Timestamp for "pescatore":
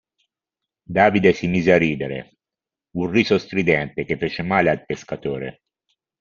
4.83-5.59